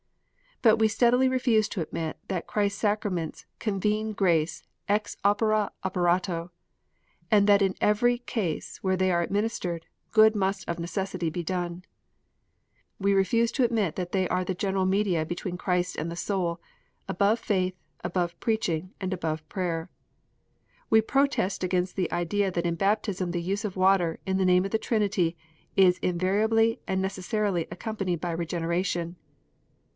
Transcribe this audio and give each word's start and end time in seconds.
But 0.63 0.77
we 0.77 0.87
steadily 0.87 1.27
refuse 1.27 1.67
to 1.69 1.81
admit 1.81 2.17
that 2.27 2.47
Christ 2.47 2.75
s 2.75 2.79
Sacraments 2.81 3.45
convey 3.59 4.13
grace 4.13 4.63
ex 4.89 5.15
opere 5.23 5.69
operato, 5.83 6.51
and 7.29 7.45
that 7.47 7.61
in 7.61 7.75
every 7.81 8.17
case 8.19 8.77
where 8.83 8.97
they 8.97 9.11
are 9.11 9.21
administered, 9.21 9.85
good 10.11 10.35
must 10.35 10.67
of 10.67 10.79
necessity 10.79 11.29
be 11.29 11.43
done. 11.43 11.83
We 12.99 13.13
refuse 13.13 13.51
to 13.53 13.63
admit 13.63 13.95
that 13.95 14.11
they 14.11 14.27
are 14.27 14.43
the 14.43 14.53
grand 14.55 14.89
media 14.89 15.23
between 15.25 15.57
Christ 15.57 15.95
and 15.97 16.11
the 16.11 16.15
soul, 16.15 16.59
above 17.07 17.39
faith, 17.39 17.75
above 18.03 18.39
preaching, 18.39 18.93
and 18.99 19.13
above 19.13 19.47
prayer. 19.49 19.89
We 20.89 21.01
protest 21.01 21.63
against 21.63 21.95
the 21.95 22.11
idea 22.11 22.51
that 22.51 22.65
in 22.65 22.75
baptism 22.75 23.31
the 23.31 23.41
use 23.41 23.65
of 23.65 23.75
water, 23.75 24.19
in 24.27 24.37
the 24.37 24.45
name 24.45 24.65
of 24.65 24.71
the 24.71 24.79
Trinity, 24.79 25.37
is 25.75 25.99
invariably 25.99 26.79
and 26.87 27.01
necessarily 27.03 27.67
accompanied 27.71 28.19
by 28.21 28.31
regeneration. 28.31 29.15